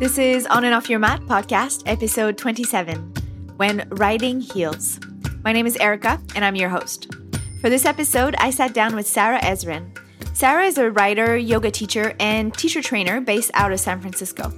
[0.00, 2.98] This is On and Off Your Mat podcast, episode 27
[3.58, 4.98] When Writing Heals.
[5.44, 7.14] My name is Erica, and I'm your host.
[7.60, 9.96] For this episode, I sat down with Sarah Ezrin.
[10.34, 14.52] Sarah is a writer, yoga teacher, and teacher trainer based out of San Francisco.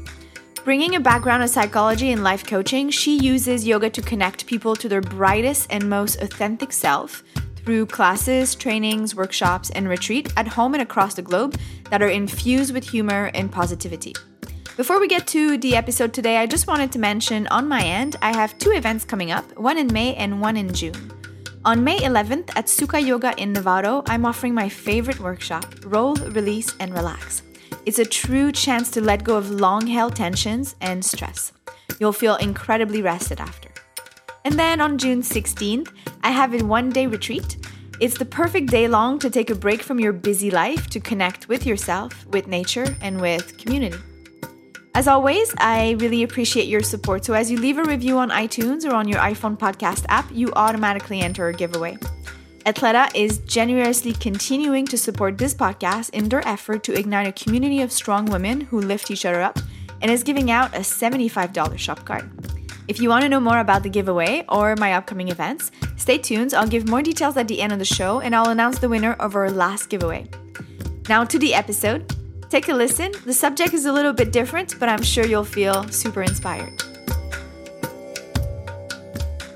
[0.65, 4.89] Bringing a background in psychology and life coaching, she uses yoga to connect people to
[4.89, 7.23] their brightest and most authentic self
[7.57, 11.59] through classes, trainings, workshops, and retreat at home and across the globe
[11.91, 14.15] that are infused with humor and positivity.
[14.77, 18.17] Before we get to the episode today, I just wanted to mention on my end,
[18.21, 21.11] I have two events coming up, one in May and one in June.
[21.65, 26.77] On May 11th at Suka Yoga in Novato, I'm offering my favorite workshop, Roll, Release,
[26.79, 27.43] and Relax.
[27.87, 31.55] It's a true chance to let go of long held tensions and stress.
[31.99, 33.71] You'll feel incredibly rested after.
[34.45, 35.91] And then on June 16th,
[36.23, 37.67] I have a one day retreat.
[37.99, 41.49] It's the perfect day long to take a break from your busy life to connect
[41.49, 43.97] with yourself, with nature, and with community.
[44.97, 47.23] As always, I really appreciate your support.
[47.23, 50.51] So, as you leave a review on iTunes or on your iPhone podcast app, you
[50.57, 51.99] automatically enter a giveaway.
[52.65, 57.83] Athleta is generously continuing to support this podcast in their effort to ignite a community
[57.83, 59.59] of strong women who lift each other up
[60.01, 62.31] and is giving out a $75 shop card.
[62.89, 66.55] If you want to know more about the giveaway or my upcoming events, stay tuned.
[66.55, 69.13] I'll give more details at the end of the show and I'll announce the winner
[69.21, 70.27] of our last giveaway.
[71.07, 72.11] Now to the episode.
[72.49, 73.13] Take a listen.
[73.25, 76.73] The subject is a little bit different, but I'm sure you'll feel super inspired.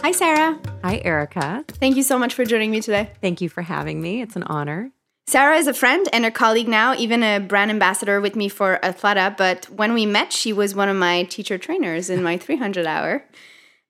[0.03, 0.59] Hi, Sarah.
[0.83, 1.65] Hi, Erica.
[1.69, 3.11] Thank you so much for joining me today.
[3.21, 4.23] Thank you for having me.
[4.23, 4.91] It's an honor.
[5.29, 8.81] Sarah is a friend and a colleague now, even a brand ambassador with me for
[8.83, 9.37] Athleta.
[9.37, 13.25] But when we met, she was one of my teacher trainers in my 300 hour.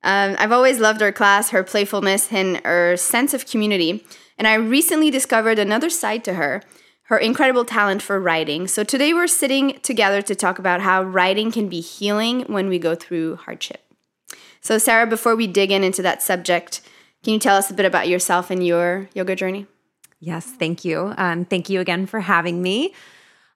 [0.02, 4.04] Um, I've always loved her class, her playfulness, and her sense of community.
[4.36, 6.62] And I recently discovered another side to her
[7.10, 8.68] her incredible talent for writing.
[8.68, 12.78] So today we're sitting together to talk about how writing can be healing when we
[12.78, 13.84] go through hardship.
[14.60, 16.80] So, Sarah, before we dig in into that subject,
[17.24, 19.66] can you tell us a bit about yourself and your yoga journey?
[20.20, 21.12] Yes, thank you.
[21.16, 22.94] Um, thank you again for having me.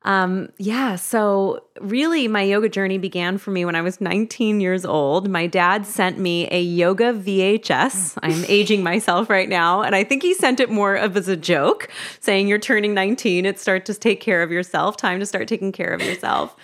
[0.05, 4.85] Um, yeah, so really, my yoga journey began for me when I was 19 years
[4.85, 5.31] old.
[5.31, 8.19] My dad sent me a yoga VHS.
[8.23, 11.37] I'm aging myself right now, and I think he sent it more of as a
[11.37, 11.89] joke,
[12.21, 15.73] saying, You're turning 19, it's start to take care of yourself, time to start taking
[15.73, 16.55] care of yourself.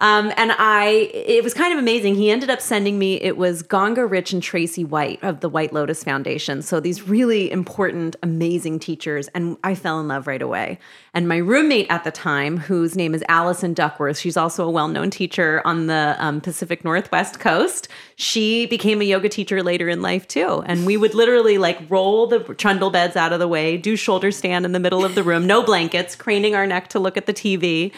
[0.00, 2.14] Um, and I, it was kind of amazing.
[2.14, 5.74] He ended up sending me, it was Ganga Rich and Tracy White of the White
[5.74, 6.62] Lotus Foundation.
[6.62, 9.28] So these really important, amazing teachers.
[9.28, 10.78] And I fell in love right away.
[11.12, 14.88] And my roommate at the time, whose name is Allison Duckworth, she's also a well
[14.88, 17.88] known teacher on the um, Pacific Northwest coast.
[18.16, 20.62] She became a yoga teacher later in life too.
[20.64, 24.30] And we would literally like roll the trundle beds out of the way, do shoulder
[24.30, 27.26] stand in the middle of the room, no blankets, craning our neck to look at
[27.26, 27.92] the TV.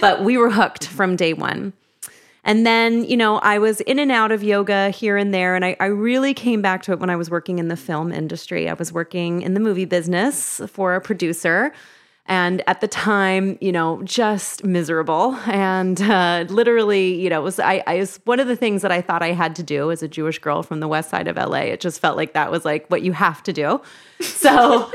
[0.00, 1.72] But we were hooked from day one one.
[2.44, 5.54] And then, you know, I was in and out of yoga here and there.
[5.54, 8.10] And I, I, really came back to it when I was working in the film
[8.10, 8.70] industry.
[8.70, 11.72] I was working in the movie business for a producer.
[12.24, 15.34] And at the time, you know, just miserable.
[15.46, 19.00] And uh, literally, you know, was, I, I was one of the things that I
[19.00, 21.72] thought I had to do as a Jewish girl from the west side of LA.
[21.72, 23.80] It just felt like that was like what you have to do.
[24.20, 24.90] So,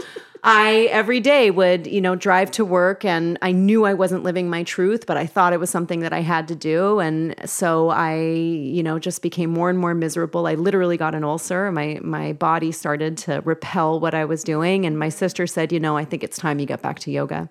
[0.45, 4.49] I every day would, you know, drive to work and I knew I wasn't living
[4.49, 6.99] my truth, but I thought it was something that I had to do.
[6.99, 10.45] And so I, you know, just became more and more miserable.
[10.45, 11.71] I literally got an ulcer.
[11.71, 14.85] My my body started to repel what I was doing.
[14.85, 17.49] And my sister said, you know, I think it's time you get back to yoga.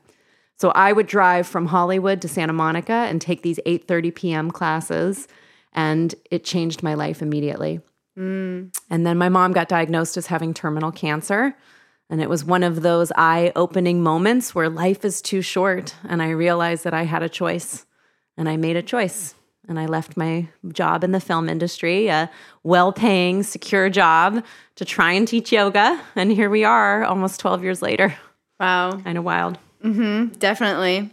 [0.58, 4.50] So I would drive from Hollywood to Santa Monica and take these 8:30 p.m.
[4.50, 5.28] classes
[5.72, 7.80] and it changed my life immediately.
[8.18, 8.76] Mm.
[8.90, 11.56] And then my mom got diagnosed as having terminal cancer.
[12.12, 15.94] And it was one of those eye opening moments where life is too short.
[16.06, 17.86] And I realized that I had a choice.
[18.36, 19.34] And I made a choice.
[19.66, 22.30] And I left my job in the film industry, a
[22.64, 25.98] well paying, secure job, to try and teach yoga.
[26.14, 28.14] And here we are almost 12 years later.
[28.60, 29.00] Wow.
[29.00, 29.58] Kind of wild.
[29.82, 31.10] Mm-hmm, definitely.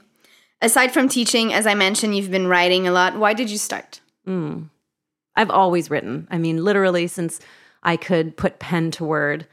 [0.61, 3.17] Aside from teaching, as I mentioned, you've been writing a lot.
[3.17, 4.01] Why did you start?
[4.27, 4.67] Mm.
[5.33, 6.27] I've always written.
[6.29, 7.39] I mean, literally since
[7.83, 9.47] I could put pen to word.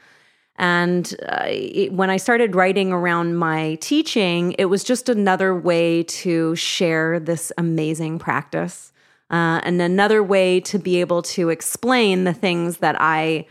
[0.59, 6.03] And uh, it, when I started writing around my teaching, it was just another way
[6.05, 8.93] to share this amazing practice
[9.31, 13.47] uh, and another way to be able to explain the things that I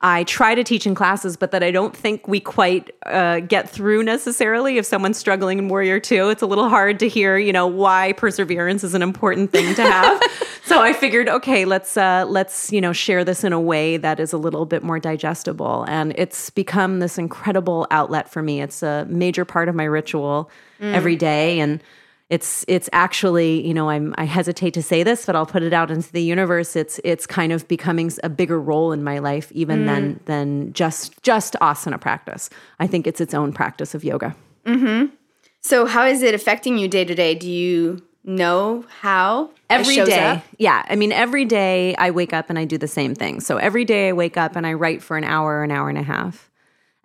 [0.00, 3.68] I try to teach in classes, but that I don't think we quite uh, get
[3.68, 4.78] through necessarily.
[4.78, 8.12] If someone's struggling in Warrior Two, it's a little hard to hear, you know, why
[8.12, 10.22] perseverance is an important thing to have.
[10.64, 14.20] so I figured, okay, let's uh, let's you know share this in a way that
[14.20, 18.60] is a little bit more digestible, and it's become this incredible outlet for me.
[18.62, 20.48] It's a major part of my ritual
[20.80, 20.92] mm.
[20.92, 21.82] every day, and
[22.30, 25.72] it's it's actually you know I'm I hesitate to say this but I'll put it
[25.72, 26.76] out into the universe.
[26.76, 29.86] It's it's kind of becoming a bigger role in my life even mm.
[29.86, 32.50] than than just just asana practice.
[32.78, 34.36] I think it's its own practice of yoga.
[34.66, 35.14] Mm-hmm.
[35.62, 37.34] so how is it affecting you day to day?
[37.34, 40.26] Do you know how every day.
[40.26, 40.44] up?
[40.58, 40.84] yeah.
[40.88, 43.40] I mean every day I wake up and I do the same thing.
[43.40, 45.96] So every day I wake up and I write for an hour an hour and
[45.96, 46.47] a half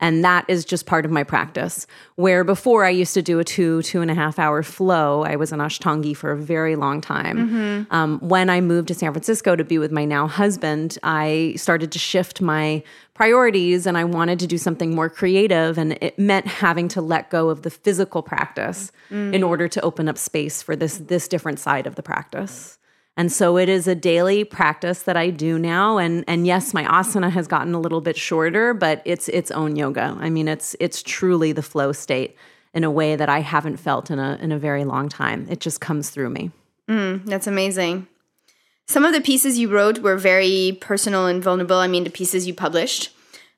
[0.03, 1.88] and that is just part of my practice.
[2.15, 5.38] Where before I used to do a two, two and a half hour flow, I
[5.38, 7.38] was an Ashtangi for a very long time.
[7.38, 7.95] Mm-hmm.
[7.95, 11.94] Um, when I moved to San Francisco to be with my now husband, I started
[11.94, 12.83] to shift my
[13.13, 15.77] priorities and I wanted to do something more creative.
[15.77, 19.33] And it meant having to let go of the physical practice mm-hmm.
[19.33, 22.77] in order to open up space for this, this different side of the practice.
[23.15, 25.98] And so it is a daily practice that I do now.
[25.98, 29.75] And and yes, my asana has gotten a little bit shorter, but it's its own
[29.75, 30.18] yoga.
[30.19, 32.36] I mean, it's it's truly the flow state
[32.74, 35.48] in a way that I haven't felt in a in a very long time.
[35.50, 36.51] It just comes through me.
[36.89, 38.07] Mm, that's amazing.
[38.88, 41.77] Some of the pieces you wrote were very personal and vulnerable.
[41.77, 43.12] I mean, the pieces you published.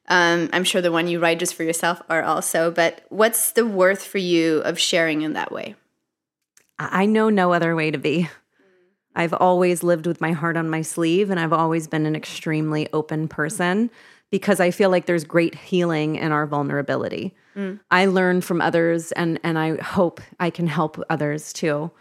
[0.08, 2.70] Um, I'm sure the one you write just for yourself are also.
[2.70, 5.76] But what's the worth for you of sharing in that way?
[6.78, 8.30] I know no other way to be.
[9.16, 12.88] I've always lived with my heart on my sleeve and I've always been an extremely
[12.94, 13.90] open person
[14.32, 17.34] because I feel like there's great healing in our vulnerability.
[17.56, 17.80] Mm.
[17.92, 21.92] I learn from others and and I hope I can help others too.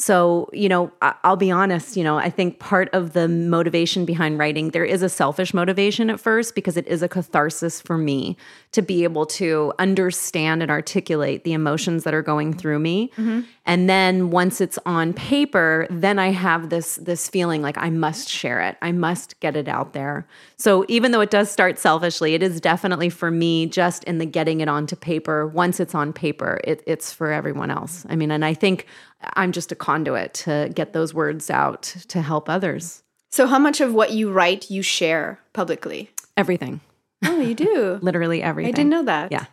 [0.00, 4.38] So, you know, I'll be honest, you know, I think part of the motivation behind
[4.38, 8.38] writing, there is a selfish motivation at first because it is a catharsis for me
[8.72, 13.10] to be able to understand and articulate the emotions that are going through me.
[13.18, 13.40] Mm-hmm.
[13.66, 18.28] And then once it's on paper, then I have this this feeling like I must
[18.28, 18.78] share it.
[18.80, 20.26] I must get it out there.
[20.56, 24.26] So even though it does start selfishly, it is definitely for me just in the
[24.26, 25.46] getting it onto paper.
[25.46, 28.06] Once it's on paper, it, it's for everyone else.
[28.08, 28.86] I mean, and I think
[29.34, 33.02] I'm just a conduit to get those words out to help others.
[33.30, 36.10] So, how much of what you write you share publicly?
[36.36, 36.80] Everything.
[37.24, 37.98] Oh, you do?
[38.02, 38.74] Literally everything.
[38.74, 39.30] I didn't know that.
[39.30, 39.44] Yeah.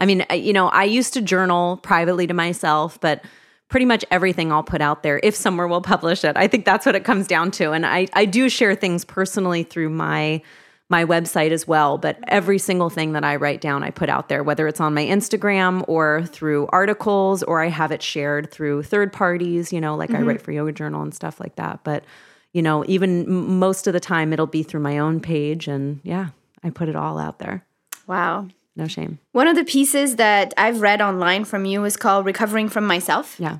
[0.00, 3.24] I mean, you know, I used to journal privately to myself, but
[3.68, 6.36] pretty much everything I'll put out there if somewhere will publish it.
[6.36, 7.72] I think that's what it comes down to.
[7.72, 10.42] And I, I do share things personally through my
[10.90, 11.98] my website as well.
[11.98, 14.94] But every single thing that I write down, I put out there, whether it's on
[14.94, 19.96] my Instagram or through articles, or I have it shared through third parties, you know,
[19.96, 20.22] like mm-hmm.
[20.22, 21.80] I write for Yoga Journal and stuff like that.
[21.84, 22.04] But,
[22.52, 25.68] you know, even most of the time, it'll be through my own page.
[25.68, 26.28] And yeah,
[26.64, 27.64] I put it all out there.
[28.06, 28.48] Wow.
[28.74, 29.18] No shame.
[29.32, 33.36] One of the pieces that I've read online from you is called Recovering from Myself.
[33.38, 33.58] Yeah.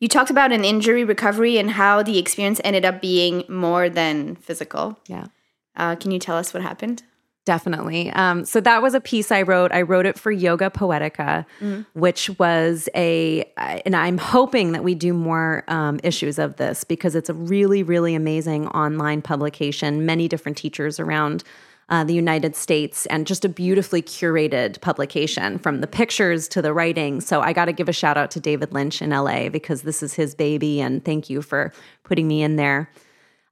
[0.00, 4.34] You talked about an injury recovery and how the experience ended up being more than
[4.36, 4.98] physical.
[5.06, 5.26] Yeah.
[5.76, 7.02] Uh, can you tell us what happened?
[7.44, 8.10] Definitely.
[8.12, 9.70] Um, so that was a piece I wrote.
[9.70, 11.82] I wrote it for Yoga Poetica, mm-hmm.
[11.92, 17.14] which was a, and I'm hoping that we do more um, issues of this because
[17.14, 20.06] it's a really, really amazing online publication.
[20.06, 21.44] Many different teachers around
[21.90, 26.72] uh, the United States, and just a beautifully curated publication from the pictures to the
[26.72, 27.20] writing.
[27.20, 30.02] So I got to give a shout out to David Lynch in LA because this
[30.02, 32.90] is his baby, and thank you for putting me in there.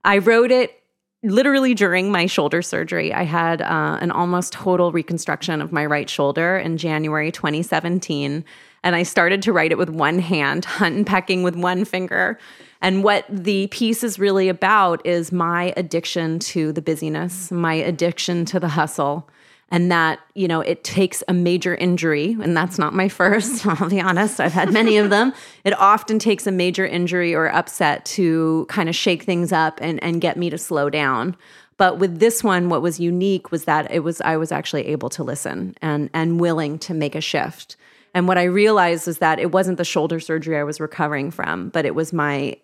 [0.03, 0.82] I wrote it
[1.23, 6.09] literally during my shoulder surgery, I had uh, an almost total reconstruction of my right
[6.09, 8.43] shoulder in January 2017.
[8.83, 12.37] And I started to write it with one hand, hunt and pecking with one finger.
[12.81, 18.43] And what the piece is really about is my addiction to the busyness, my addiction
[18.45, 19.29] to the hustle,
[19.73, 23.89] and that you know it takes a major injury and that's not my first i'll
[23.89, 25.33] be honest i've had many of them.
[25.63, 30.03] It often takes a major injury or upset to kind of shake things up and,
[30.03, 31.37] and get me to slow down.
[31.77, 35.09] But with this one what was unique was that it was i was actually able
[35.09, 37.77] to listen and and willing to make a shift.
[38.13, 41.69] And what i realized is that it wasn't the shoulder surgery i was recovering from
[41.69, 42.57] but it was my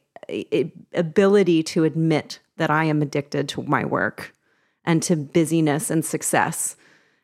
[0.93, 4.35] ability to admit that i am addicted to my work
[4.85, 6.75] and to busyness and success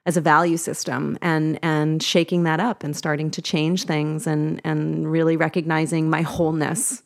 [0.06, 4.62] as a value system and and shaking that up and starting to change things and
[4.64, 7.04] and really recognizing my wholeness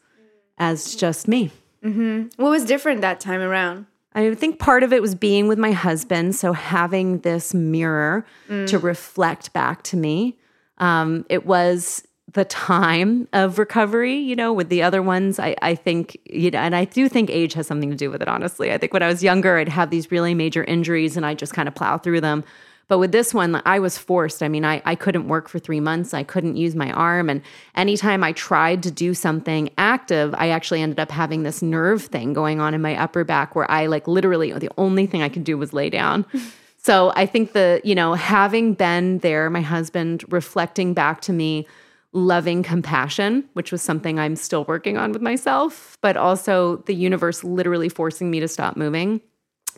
[0.57, 1.51] as just me.
[1.83, 2.41] Mm-hmm.
[2.41, 3.85] What was different that time around?
[4.13, 8.67] I think part of it was being with my husband, so having this mirror mm.
[8.67, 10.37] to reflect back to me.
[10.79, 12.03] Um, it was
[12.33, 16.59] the time of recovery, you know, with the other ones, I, I think, you know,
[16.59, 18.71] and I do think age has something to do with it, honestly.
[18.71, 21.53] I think when I was younger, I'd have these really major injuries and I just
[21.53, 22.43] kind of plow through them.
[22.89, 24.41] But with this one, I was forced.
[24.41, 26.13] I mean, I, I couldn't work for three months.
[26.13, 27.29] I couldn't use my arm.
[27.29, 27.43] And
[27.75, 32.33] anytime I tried to do something active, I actually ended up having this nerve thing
[32.33, 35.43] going on in my upper back where I like literally the only thing I could
[35.43, 36.25] do was lay down.
[36.77, 41.67] so I think the, you know, having been there, my husband reflecting back to me,
[42.11, 47.43] loving compassion, which was something I'm still working on with myself, but also the universe
[47.43, 49.21] literally forcing me to stop moving.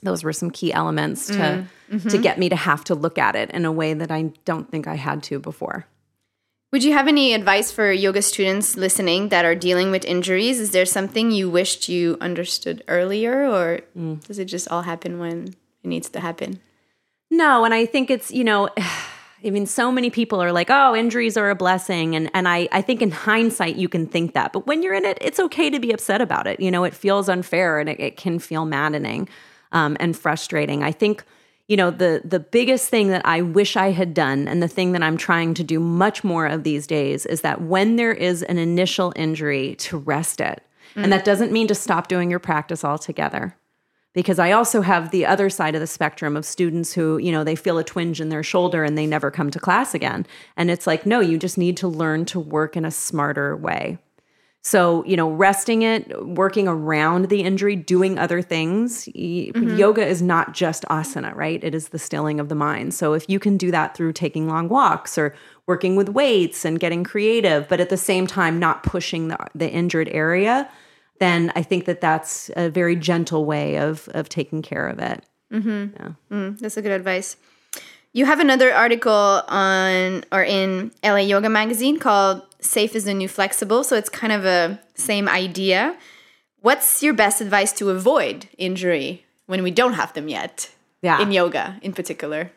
[0.04, 2.10] Those were some key elements to mm, mm-hmm.
[2.10, 4.70] to get me to have to look at it in a way that I don't
[4.70, 5.86] think I had to before.
[6.72, 10.60] Would you have any advice for yoga students listening that are dealing with injuries?
[10.60, 14.24] Is there something you wished you understood earlier, or mm.
[14.26, 15.50] does it just all happen when
[15.84, 16.62] it needs to happen?
[17.30, 18.70] No, and I think it's, you know,
[19.44, 22.16] I mean, so many people are like, oh, injuries are a blessing.
[22.16, 24.54] And, and I, I think in hindsight, you can think that.
[24.54, 26.60] But when you're in it, it's okay to be upset about it.
[26.60, 29.28] You know, it feels unfair and it, it can feel maddening
[29.72, 30.84] um, and frustrating.
[30.84, 31.24] I think
[31.68, 34.92] you know the the biggest thing that I wish I had done and the thing
[34.92, 38.44] that I'm trying to do much more of these days is that when there is
[38.44, 40.64] an initial injury to rest it.
[40.96, 41.04] Mm.
[41.04, 43.56] And that doesn't mean to stop doing your practice altogether.
[44.14, 47.46] Because I also have the other side of the spectrum of students who, you know,
[47.46, 50.26] they feel a twinge in their shoulder and they never come to class again.
[50.58, 54.00] And it's like, no, you just need to learn to work in a smarter way.
[54.64, 59.06] So, you know, resting it, working around the injury, doing other things.
[59.06, 59.76] Mm-hmm.
[59.76, 61.64] Yoga is not just asana, right?
[61.64, 62.94] It is the stilling of the mind.
[62.94, 65.34] So, if you can do that through taking long walks or
[65.66, 69.70] working with weights and getting creative, but at the same time not pushing the, the
[69.70, 70.70] injured area,
[71.18, 75.24] then I think that that's a very gentle way of of taking care of it.
[75.52, 75.96] Mm-hmm.
[75.96, 76.12] Yeah.
[76.32, 77.36] Mm, that's a good advice.
[78.14, 83.28] You have another article on or in LA Yoga magazine called Safe is the New
[83.28, 83.84] Flexible.
[83.84, 85.98] So it's kind of a same idea.
[86.62, 90.72] What's your best advice to avoid injury when we don't have them yet?
[91.02, 91.20] Yeah.
[91.22, 92.52] In yoga in particular.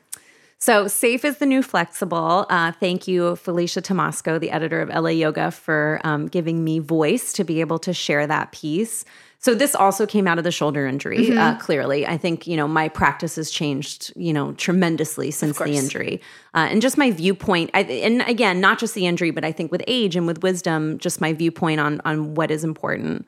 [0.59, 2.47] So, safe is the new flexible.
[2.49, 7.35] Uh, thank you, Felicia Tomasko, the editor of LA Yoga, for um, giving me voice
[7.35, 9.05] to be able to share that piece.
[9.45, 11.27] So this also came out of the shoulder injury.
[11.27, 11.39] Mm-hmm.
[11.39, 15.75] Uh, clearly, I think you know my practice has changed, you know, tremendously since the
[15.75, 16.23] injury,
[16.55, 17.69] uh, and just my viewpoint.
[17.75, 20.97] I, and again, not just the injury, but I think with age and with wisdom,
[20.97, 23.27] just my viewpoint on on what is important.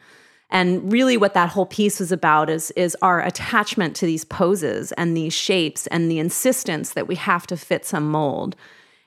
[0.48, 4.92] And really, what that whole piece was about is is our attachment to these poses
[4.92, 8.56] and these shapes and the insistence that we have to fit some mold.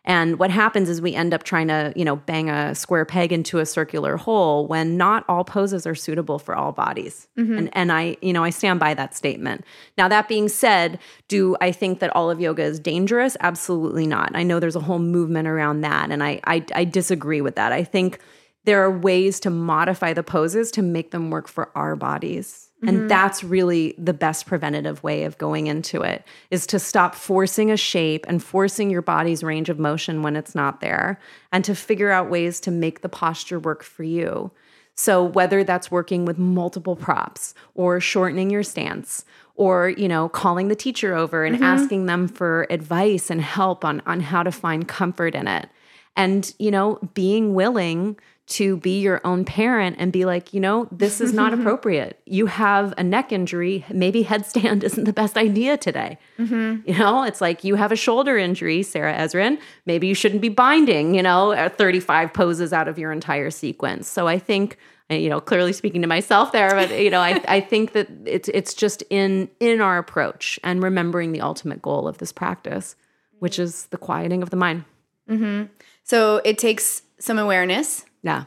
[0.09, 3.31] And what happens is we end up trying to, you know, bang a square peg
[3.31, 7.27] into a circular hole when not all poses are suitable for all bodies.
[7.37, 7.57] Mm-hmm.
[7.59, 9.63] And and I, you know, I stand by that statement.
[9.99, 10.97] Now that being said,
[11.27, 13.37] do I think that all of yoga is dangerous?
[13.39, 14.31] Absolutely not.
[14.33, 17.71] I know there's a whole movement around that and I I, I disagree with that.
[17.71, 18.19] I think
[18.65, 22.68] there are ways to modify the poses to make them work for our bodies.
[22.81, 23.07] And mm-hmm.
[23.07, 27.77] that's really the best preventative way of going into it is to stop forcing a
[27.77, 31.19] shape and forcing your body's range of motion when it's not there
[31.51, 34.51] and to figure out ways to make the posture work for you.
[34.95, 40.69] So whether that's working with multiple props or shortening your stance or, you know, calling
[40.69, 41.63] the teacher over and mm-hmm.
[41.63, 45.69] asking them for advice and help on on how to find comfort in it.
[46.15, 48.17] And, you know, being willing
[48.49, 52.19] to be your own parent and be like, you know, this is not appropriate.
[52.25, 53.85] You have a neck injury.
[53.93, 56.17] Maybe headstand isn't the best idea today.
[56.39, 56.89] Mm-hmm.
[56.89, 59.59] You know, it's like you have a shoulder injury, Sarah Ezrin.
[59.85, 64.07] Maybe you shouldn't be binding, you know, 35 poses out of your entire sequence.
[64.07, 64.77] So I think,
[65.11, 68.07] uh, you know, clearly speaking to myself there, but you know, I, I think that
[68.25, 72.95] it's it's just in in our approach and remembering the ultimate goal of this practice,
[73.37, 74.85] which is the quieting of the mind.
[75.29, 75.65] Mm-hmm.
[76.03, 78.45] So it takes some awareness yeah.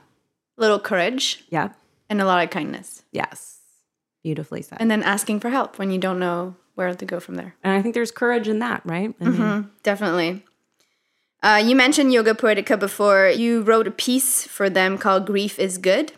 [0.58, 1.44] A little courage.
[1.48, 1.70] Yeah.
[2.08, 3.04] And a lot of kindness.
[3.12, 3.60] Yes.
[4.22, 4.78] Beautifully said.
[4.80, 7.54] And then asking for help when you don't know where to go from there.
[7.62, 9.14] And I think there's courage in that, right?
[9.20, 9.68] I mm-hmm.
[9.82, 10.44] Definitely.
[11.42, 13.28] Uh, you mentioned Yoga Poetica before.
[13.28, 16.12] You wrote a piece for them called Grief is Good.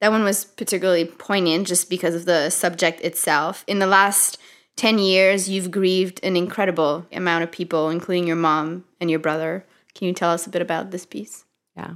[0.00, 3.64] That one was particularly poignant just because of the subject itself.
[3.66, 4.38] In the last
[4.76, 9.64] 10 years, you've grieved an incredible amount of people, including your mom and your brother.
[9.94, 11.44] Can you tell us a bit about this piece?
[11.76, 11.94] Yeah.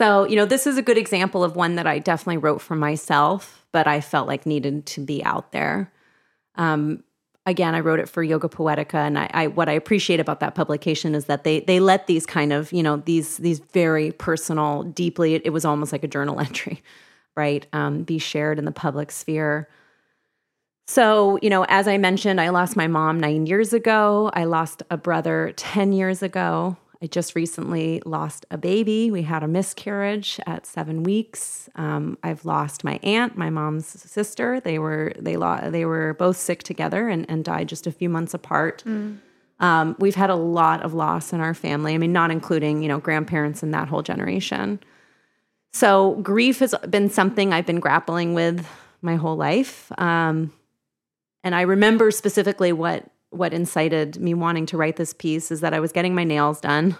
[0.00, 2.74] So, you know, this is a good example of one that I definitely wrote for
[2.74, 5.92] myself, but I felt like needed to be out there.
[6.54, 7.04] Um,
[7.44, 10.54] again, I wrote it for Yoga Poetica, and I, I, what I appreciate about that
[10.54, 14.84] publication is that they they let these kind of you know these these very personal,
[14.84, 15.34] deeply.
[15.34, 16.82] It, it was almost like a journal entry,
[17.36, 17.66] right?
[17.74, 19.68] Um, be shared in the public sphere.
[20.86, 24.30] So, you know, as I mentioned, I lost my mom nine years ago.
[24.32, 26.78] I lost a brother 10 years ago.
[27.02, 29.10] I just recently lost a baby.
[29.10, 31.70] We had a miscarriage at seven weeks.
[31.74, 34.60] Um, I've lost my aunt, my mom's sister.
[34.60, 38.10] They were they lo- they were both sick together and, and died just a few
[38.10, 38.82] months apart.
[38.86, 39.18] Mm.
[39.60, 41.94] Um, we've had a lot of loss in our family.
[41.94, 44.80] I mean, not including you know grandparents and that whole generation.
[45.72, 48.66] So grief has been something I've been grappling with
[49.00, 49.90] my whole life.
[49.98, 50.52] Um,
[51.42, 55.74] and I remember specifically what what incited me wanting to write this piece is that
[55.74, 56.96] I was getting my nails done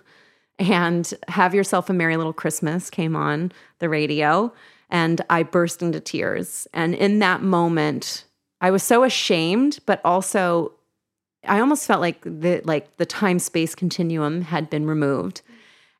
[0.60, 4.52] and Have Yourself a Merry Little Christmas came on the radio,
[4.90, 6.68] and I burst into tears.
[6.74, 8.24] And in that moment,
[8.60, 10.72] I was so ashamed, but also
[11.48, 15.40] I almost felt like the like the time space continuum had been removed.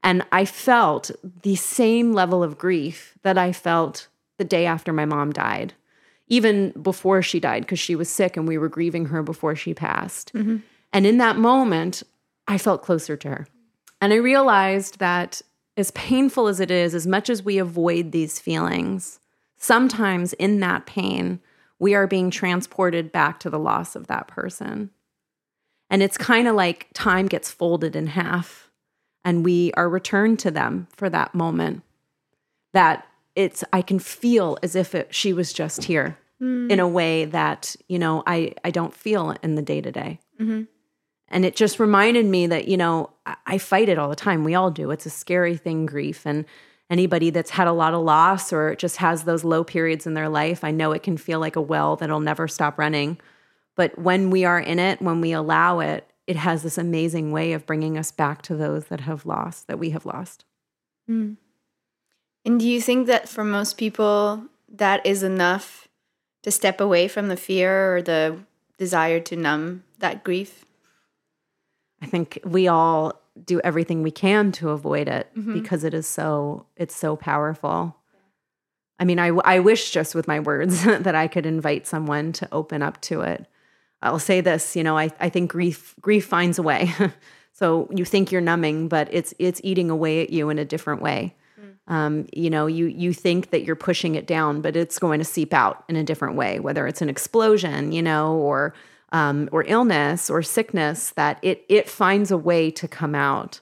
[0.03, 1.11] And I felt
[1.43, 4.09] the same level of grief that I felt
[4.39, 5.73] the day after my mom died,
[6.31, 9.75] even before she died, because she was sick and we were grieving her before she
[9.75, 10.33] passed.
[10.33, 10.59] Mm-hmm.
[10.93, 12.03] And in that moment,
[12.49, 13.47] I felt closer to her.
[14.01, 15.43] And I realized that
[15.77, 19.21] as painful as it is, as much as we avoid these feelings,
[19.59, 21.41] sometimes in that pain,
[21.79, 24.91] we are being transported back to the loss of that person.
[25.91, 28.71] And it's kind of like time gets folded in half
[29.25, 31.83] and we are returned to them for that moment.
[32.73, 33.07] That
[33.41, 36.71] it's, I can feel as if it, she was just here mm.
[36.71, 40.21] in a way that, you know, I, I don't feel in the day to day.
[41.29, 44.45] And it just reminded me that, you know, I, I fight it all the time.
[44.45, 44.91] We all do.
[44.91, 46.27] It's a scary thing, grief.
[46.27, 46.45] And
[46.91, 50.29] anybody that's had a lot of loss or just has those low periods in their
[50.29, 53.19] life, I know it can feel like a well that'll never stop running.
[53.77, 57.53] But when we are in it, when we allow it, it has this amazing way
[57.55, 60.45] of bringing us back to those that have lost, that we have lost.
[61.09, 61.37] Mm.
[62.45, 65.89] And do you think that for most people, that is enough
[66.43, 68.39] to step away from the fear or the
[68.79, 70.65] desire to numb that grief?
[72.03, 75.53] I think we all do everything we can to avoid it mm-hmm.
[75.53, 77.97] because it is so it's so powerful.
[78.99, 82.49] I mean, I I wish just with my words that I could invite someone to
[82.53, 83.47] open up to it.
[84.03, 86.93] I'll say this, you know, I I think grief grief finds a way.
[87.53, 91.03] so you think you're numbing, but it's it's eating away at you in a different
[91.03, 91.35] way.
[91.91, 95.25] Um, you know, you you think that you're pushing it down, but it's going to
[95.25, 98.73] seep out in a different way, whether it's an explosion, you know, or
[99.13, 103.61] um, or illness or sickness that it it finds a way to come out.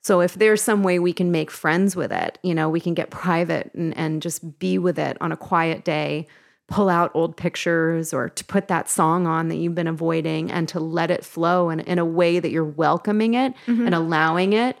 [0.00, 2.94] So if there's some way we can make friends with it, you know, we can
[2.94, 6.26] get private and, and just be with it on a quiet day,
[6.66, 10.68] pull out old pictures or to put that song on that you've been avoiding and
[10.68, 13.86] to let it flow in, in a way that you're welcoming it mm-hmm.
[13.86, 14.76] and allowing it,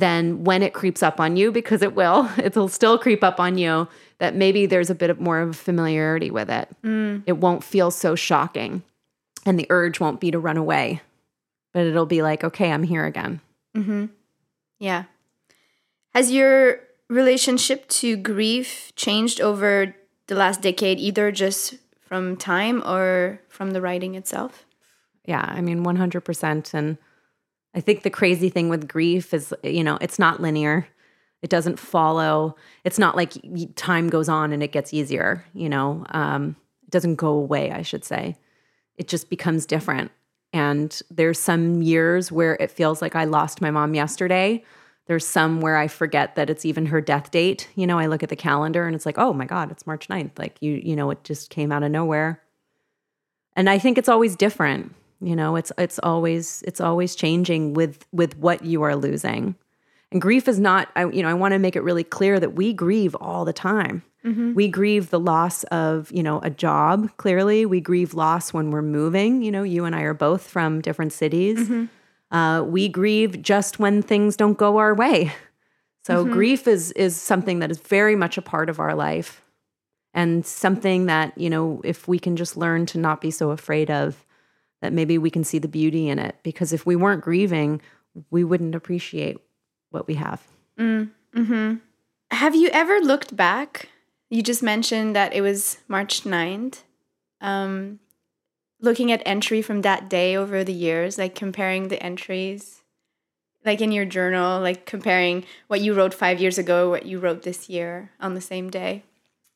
[0.00, 3.58] then when it creeps up on you, because it will, it'll still creep up on
[3.58, 6.68] you, that maybe there's a bit of more of a familiarity with it.
[6.82, 7.22] Mm.
[7.26, 8.82] It won't feel so shocking
[9.44, 11.00] and the urge won't be to run away,
[11.72, 13.40] but it'll be like, okay, I'm here again.
[13.76, 14.06] Mm-hmm.
[14.78, 15.04] Yeah.
[16.14, 19.94] Has your relationship to grief changed over
[20.26, 24.64] the last decade, either just from time or from the writing itself?
[25.24, 26.74] Yeah, I mean, 100%.
[26.74, 26.98] And
[27.76, 30.88] I think the crazy thing with grief is, you know, it's not linear.
[31.42, 32.56] It doesn't follow.
[32.82, 33.34] It's not like
[33.76, 37.82] time goes on and it gets easier, you know, um, it doesn't go away, I
[37.82, 38.36] should say
[38.96, 40.10] it just becomes different.
[40.52, 44.64] And there's some years where it feels like I lost my mom yesterday.
[45.06, 47.68] There's some where I forget that it's even her death date.
[47.74, 50.08] You know, I look at the calendar and it's like, oh my God, it's March
[50.08, 50.38] 9th.
[50.38, 52.42] Like you, you know, it just came out of nowhere.
[53.54, 54.94] And I think it's always different.
[55.20, 59.54] You know, it's it's always it's always changing with with what you are losing.
[60.12, 62.54] And grief is not, I, you know, I want to make it really clear that
[62.54, 64.02] we grieve all the time.
[64.24, 64.54] Mm-hmm.
[64.54, 67.66] We grieve the loss of, you know, a job, clearly.
[67.66, 69.42] We grieve loss when we're moving.
[69.42, 71.58] You know, you and I are both from different cities.
[71.58, 72.36] Mm-hmm.
[72.36, 75.32] Uh, we grieve just when things don't go our way.
[76.04, 76.32] So mm-hmm.
[76.32, 79.42] grief is is something that is very much a part of our life
[80.12, 83.90] and something that, you know, if we can just learn to not be so afraid
[83.90, 84.24] of,
[84.82, 86.36] that maybe we can see the beauty in it.
[86.42, 87.80] Because if we weren't grieving,
[88.30, 89.38] we wouldn't appreciate
[89.90, 90.42] what we have.
[90.78, 91.74] Mm, hmm
[92.30, 93.88] Have you ever looked back
[94.28, 96.82] you just mentioned that it was March 9th.
[97.40, 98.00] Um,
[98.80, 102.82] looking at entry from that day over the years, like comparing the entries,
[103.64, 107.42] like in your journal, like comparing what you wrote five years ago, what you wrote
[107.42, 109.04] this year on the same day,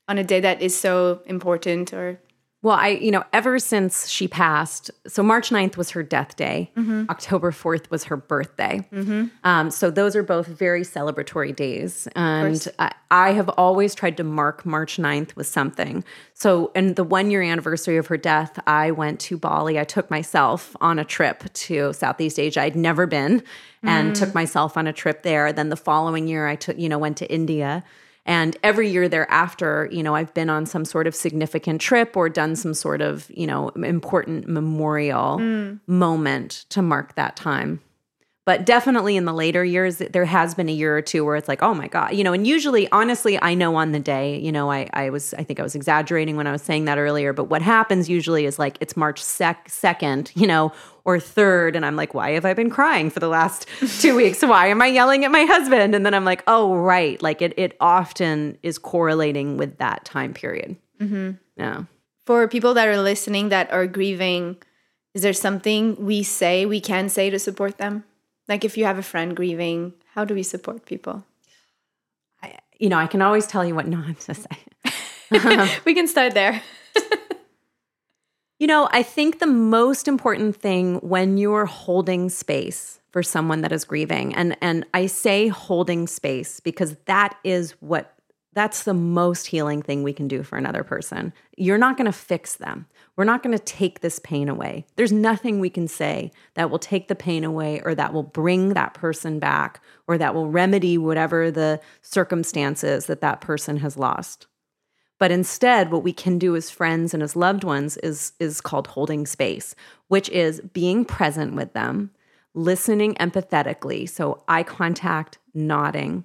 [0.08, 2.20] on a day that is so important or
[2.62, 6.70] well, I, you know, ever since she passed, so March 9th was her death day,
[6.76, 7.06] mm-hmm.
[7.08, 8.86] October 4th was her birthday.
[8.92, 9.28] Mm-hmm.
[9.44, 12.06] Um, so those are both very celebratory days.
[12.14, 16.04] And I, I, have always tried to mark March 9th with something.
[16.34, 19.78] So, in the one year anniversary of her death, I went to Bali.
[19.78, 22.60] I took myself on a trip to Southeast Asia.
[22.60, 23.42] I'd never been
[23.82, 24.18] and mm.
[24.18, 25.50] took myself on a trip there.
[25.52, 27.82] Then the following year, I took, you know, went to India.
[28.30, 32.28] And every year thereafter, you know, I've been on some sort of significant trip or
[32.28, 35.80] done some sort of, you know, important memorial mm.
[35.88, 37.80] moment to mark that time.
[38.50, 41.46] But definitely in the later years, there has been a year or two where it's
[41.46, 44.50] like, oh my God, you know, and usually, honestly, I know on the day, you
[44.50, 47.32] know, I, I was, I think I was exaggerating when I was saying that earlier,
[47.32, 50.72] but what happens usually is like it's March sec- 2nd, you know,
[51.04, 51.76] or 3rd.
[51.76, 53.68] And I'm like, why have I been crying for the last
[54.00, 54.42] two weeks?
[54.42, 55.94] Why am I yelling at my husband?
[55.94, 57.22] And then I'm like, oh, right.
[57.22, 60.74] Like it, it often is correlating with that time period.
[61.00, 61.34] Mm-hmm.
[61.56, 61.84] Yeah.
[62.26, 64.56] For people that are listening that are grieving,
[65.14, 68.02] is there something we say, we can say to support them?
[68.50, 71.24] Like if you have a friend grieving, how do we support people?
[72.42, 75.78] I, you know, I can always tell you what not to say.
[75.84, 76.60] we can start there.
[78.58, 83.70] you know, I think the most important thing when you're holding space for someone that
[83.70, 88.16] is grieving, and and I say holding space because that is what
[88.52, 91.32] that's the most healing thing we can do for another person.
[91.56, 92.86] You're not going to fix them.
[93.16, 94.86] We're not going to take this pain away.
[94.96, 98.70] There's nothing we can say that will take the pain away or that will bring
[98.70, 104.46] that person back or that will remedy whatever the circumstances that that person has lost.
[105.20, 108.86] But instead, what we can do as friends and as loved ones is, is called
[108.88, 109.74] holding space,
[110.08, 112.10] which is being present with them,
[112.54, 114.08] listening empathetically.
[114.08, 116.24] So eye contact, nodding,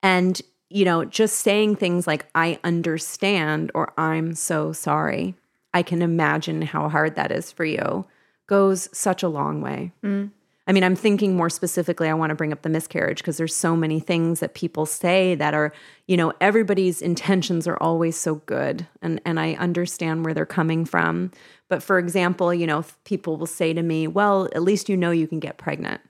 [0.00, 0.40] and
[0.74, 5.36] you know, just saying things like, I understand or I'm so sorry.
[5.72, 8.06] I can imagine how hard that is for you
[8.48, 9.92] goes such a long way.
[10.02, 10.32] Mm.
[10.66, 13.54] I mean, I'm thinking more specifically, I want to bring up the miscarriage because there's
[13.54, 15.72] so many things that people say that are,
[16.08, 18.88] you know, everybody's intentions are always so good.
[19.00, 21.30] And, and I understand where they're coming from.
[21.68, 25.12] But for example, you know, people will say to me, well, at least you know
[25.12, 26.00] you can get pregnant.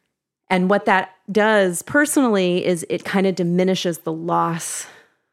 [0.51, 4.87] And what that does personally is it kind of diminishes the loss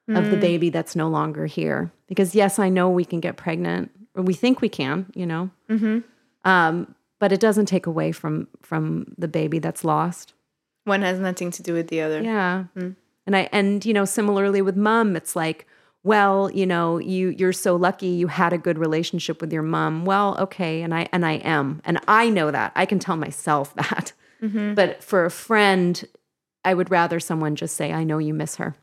[0.10, 0.18] mm.
[0.18, 0.42] of the mm.
[0.42, 1.92] baby that's no longer here.
[2.08, 5.50] Because yes, I know we can get pregnant, or we think we can, you know.
[5.70, 6.00] Mm-hmm.
[6.50, 10.34] Um, but it doesn't take away from from the baby that's lost.
[10.86, 12.22] One has nothing to do with the other.
[12.22, 12.66] Yeah.
[12.76, 12.96] Mm.
[13.28, 15.68] And I and you know similarly with mom, it's like,
[16.04, 20.06] well, you know, you you're so lucky you had a good relationship with your mom.
[20.06, 22.72] Well, okay, and I and I am, and I know that.
[22.76, 24.14] I can tell myself that.
[24.44, 24.74] Mm-hmm.
[24.74, 26.04] But for a friend,
[26.64, 28.76] I would rather someone just say, "I know you miss her."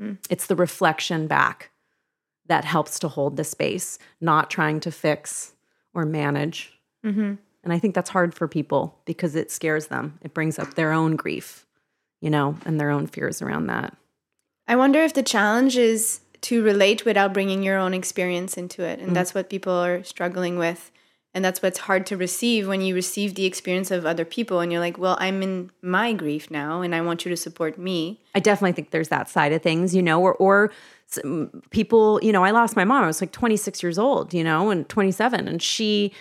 [0.00, 0.18] Mm.
[0.28, 1.70] It's the reflection back
[2.46, 5.54] that helps to hold the space, not trying to fix
[5.94, 6.72] or manage.
[7.04, 7.34] Mm-hmm.
[7.62, 10.18] And I think that's hard for people because it scares them.
[10.22, 11.66] It brings up their own grief,
[12.20, 13.96] you know, and their own fears around that.
[14.66, 18.98] I wonder if the challenge is to relate without bringing your own experience into it.
[18.98, 19.14] And mm-hmm.
[19.14, 20.90] that's what people are struggling with.
[21.32, 24.72] And that's what's hard to receive when you receive the experience of other people and
[24.72, 28.20] you're like, well, I'm in my grief now and I want you to support me.
[28.34, 30.72] I definitely think there's that side of things, you know, or, or
[31.70, 33.04] people, you know, I lost my mom.
[33.04, 36.12] I was like 26 years old, you know, and 27, and she,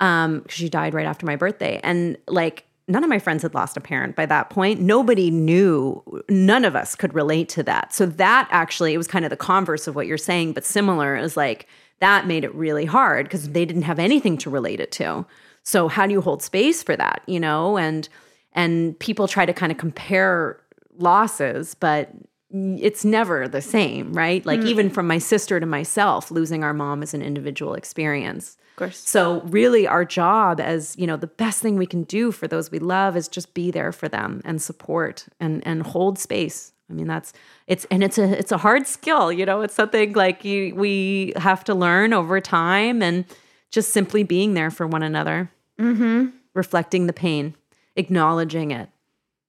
[0.00, 3.76] um, she died right after my birthday, and like none of my friends had lost
[3.76, 4.80] a parent by that point.
[4.80, 7.92] Nobody knew, none of us could relate to that.
[7.92, 11.16] So that actually, it was kind of the converse of what you're saying, but similar
[11.16, 11.66] is like
[12.00, 15.26] that made it really hard because they didn't have anything to relate it to.
[15.62, 17.76] So how do you hold space for that, you know?
[17.76, 18.08] And
[18.52, 20.60] and people try to kind of compare
[20.98, 22.10] losses, but
[22.50, 24.44] it's never the same, right?
[24.46, 24.66] Like mm.
[24.66, 28.56] even from my sister to myself, losing our mom is an individual experience.
[28.70, 28.98] Of course.
[28.98, 32.70] So really our job as, you know, the best thing we can do for those
[32.70, 36.72] we love is just be there for them and support and and hold space.
[36.88, 37.32] I mean, that's
[37.66, 39.62] it's and it's a it's a hard skill, you know.
[39.62, 43.24] It's something like you, we have to learn over time and
[43.70, 45.50] just simply being there for one another.
[45.78, 47.54] hmm Reflecting the pain,
[47.96, 48.88] acknowledging it,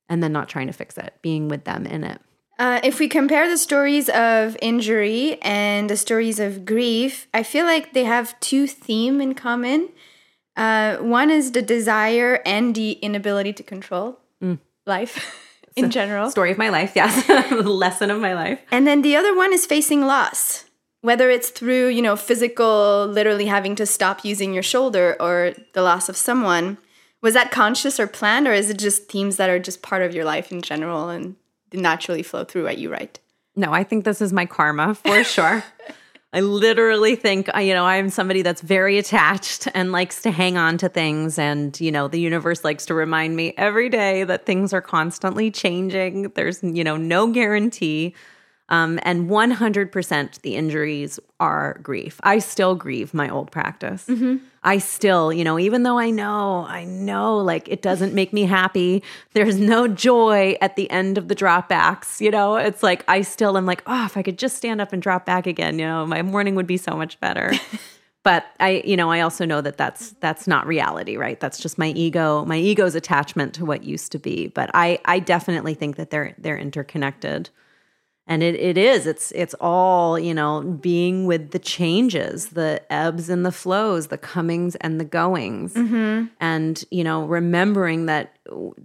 [0.09, 2.19] and then not trying to fix it, being with them in it.
[2.59, 7.65] Uh, if we compare the stories of injury and the stories of grief, I feel
[7.65, 9.89] like they have two theme in common.
[10.55, 14.57] Uh, one is the desire and the inability to control mm.
[14.87, 15.43] life
[15.77, 16.29] in general.
[16.31, 17.27] Story of my life, yes.
[17.51, 18.59] Lesson of my life.
[18.71, 20.65] And then the other one is facing loss.
[21.01, 25.83] Whether it's through, you know, physical, literally having to stop using your shoulder or the
[25.83, 26.77] loss of someone.
[27.21, 30.13] Was that conscious or planned, or is it just themes that are just part of
[30.13, 31.35] your life in general and
[31.73, 33.19] naturally flow through what you write.
[33.55, 35.63] No, I think this is my karma for sure.
[36.33, 40.57] I literally think, uh, you know, I'm somebody that's very attached and likes to hang
[40.57, 41.39] on to things.
[41.39, 45.49] And, you know, the universe likes to remind me every day that things are constantly
[45.51, 46.23] changing.
[46.35, 48.13] There's, you know, no guarantee.
[48.69, 52.19] Um, and 100% the injuries are grief.
[52.23, 54.05] I still grieve my old practice.
[54.07, 54.37] Mm-hmm.
[54.63, 58.43] I still, you know, even though I know, I know like it doesn't make me
[58.43, 59.03] happy.
[59.31, 63.21] There's no joy at the end of the drop backs, you know, it's like I
[63.21, 65.85] still am like, oh, if I could just stand up and drop back again, you
[65.85, 67.53] know, my morning would be so much better.
[68.23, 71.39] but I, you know, I also know that that's that's not reality, right?
[71.39, 74.47] That's just my ego, my ego's attachment to what used to be.
[74.49, 77.49] But I, I definitely think that they're they're interconnected,
[78.27, 79.07] and it it is.
[79.07, 84.17] It's it's all you know, being with the changes, the ebbs and the flows, the
[84.17, 86.25] comings and the goings, Mm-hmm.
[86.39, 88.37] and you know, remembering that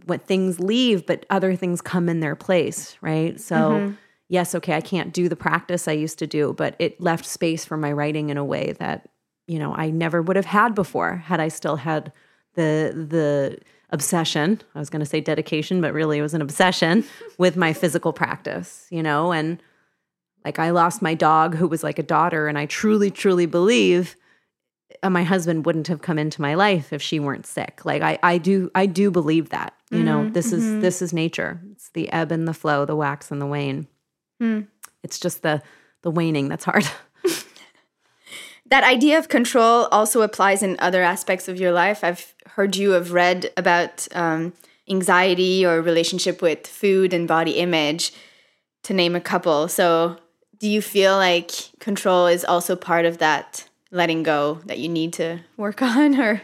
[0.07, 3.41] when things leave, but other things come in their place, right?
[3.41, 3.57] So.
[3.57, 3.95] Mm-hmm.
[4.29, 7.67] Yes, okay, I can't do the practice I used to do, but it left space
[7.67, 9.11] for my writing in a way that
[9.47, 12.13] you know I never would have had before had I still had
[12.55, 13.59] the the
[13.93, 14.61] obsession.
[14.75, 17.05] I was going to say dedication, but really it was an obsession
[17.39, 19.63] with my physical practice, you know, and
[20.45, 24.17] like I lost my dog who was like a daughter and I truly truly believe
[25.03, 27.85] uh, my husband wouldn't have come into my life if she weren't sick.
[27.85, 29.75] Like I I do I do believe that.
[29.91, 30.81] You know, mm-hmm, this is mm-hmm.
[30.81, 31.61] this is nature.
[31.73, 33.87] It's the ebb and the flow, the wax and the wane.
[34.41, 34.63] Hmm.
[35.03, 35.63] It's just the
[36.01, 36.89] the waning that's hard.
[38.73, 42.03] That idea of control also applies in other aspects of your life.
[42.03, 44.55] I've heard you have read about um,
[44.89, 48.15] anxiety or relationship with food and body image,
[48.85, 49.69] to name a couple.
[49.69, 50.17] So,
[50.59, 55.13] do you feel like control is also part of that letting go that you need
[55.13, 56.41] to work on, or?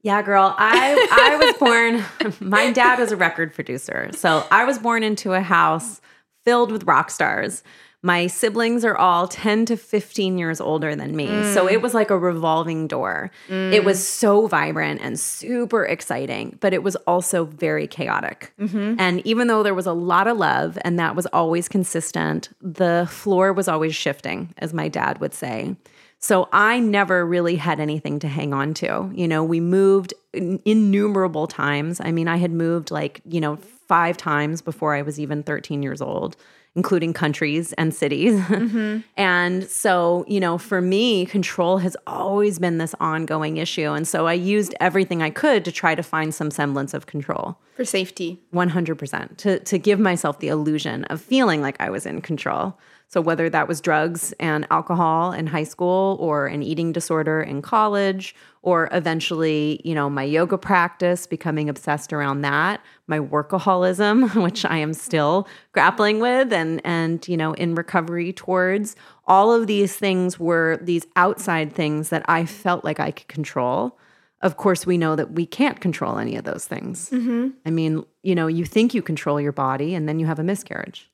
[0.00, 0.54] Yeah, girl.
[0.56, 2.38] I I was born.
[2.48, 6.00] my dad was a record producer, so I was born into a house
[6.46, 7.62] filled with rock stars.
[8.06, 11.26] My siblings are all 10 to 15 years older than me.
[11.26, 11.72] So mm.
[11.72, 13.32] it was like a revolving door.
[13.48, 14.02] It was mm.
[14.02, 18.52] so vibrant and super exciting, but it was also very chaotic.
[18.60, 18.94] Mm-hmm.
[19.00, 23.08] And even though there was a lot of love and that was always consistent, the
[23.10, 25.74] floor was always shifting, as my dad would say.
[26.20, 29.10] So I never really had anything to hang on to.
[29.16, 32.00] You know, we moved in- innumerable times.
[32.00, 33.56] I mean, I had moved like, you know,
[33.88, 36.36] five times before I was even 13 years old,
[36.76, 38.38] including countries and cities.
[38.38, 38.98] Mm-hmm.
[39.16, 43.90] and so, you know, for me, control has always been this ongoing issue.
[43.92, 47.58] And so I used everything I could to try to find some semblance of control.
[47.74, 48.38] For safety.
[48.54, 52.78] 100% to to give myself the illusion of feeling like I was in control.
[53.08, 57.62] So whether that was drugs and alcohol in high school or an eating disorder in
[57.62, 64.64] college or eventually, you know, my yoga practice becoming obsessed around that, my workaholism, which
[64.64, 69.96] I am still grappling with and and you know, in recovery towards, all of these
[69.96, 73.96] things were these outside things that I felt like I could control.
[74.42, 77.10] Of course, we know that we can't control any of those things.
[77.10, 77.48] Mm-hmm.
[77.64, 80.44] I mean, you know, you think you control your body and then you have a
[80.44, 81.08] miscarriage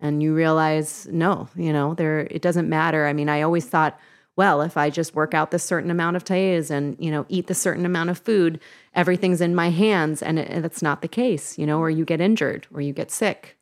[0.00, 3.06] and you realize, no, you know, there, it doesn't matter.
[3.06, 3.98] I mean, I always thought,
[4.36, 7.46] well, if I just work out this certain amount of days and, you know, eat
[7.46, 8.60] the certain amount of food,
[8.94, 10.22] everything's in my hands.
[10.22, 13.10] And, it, that's not the case, you know, or you get injured or you get
[13.10, 13.56] sick.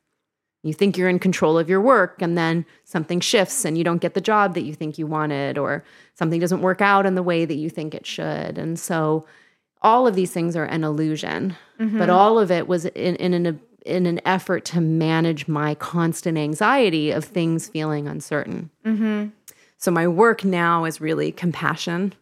[0.63, 4.01] You think you're in control of your work, and then something shifts and you don't
[4.01, 5.83] get the job that you think you wanted, or
[6.15, 8.57] something doesn't work out in the way that you think it should.
[8.57, 9.27] And so,
[9.83, 12.09] all of these things are an illusion, but mm-hmm.
[12.09, 17.11] all of it was in, in an in an effort to manage my constant anxiety
[17.11, 18.71] of things feeling uncertain.
[18.83, 19.27] Mm-hmm.
[19.77, 22.13] So my work now is really compassion.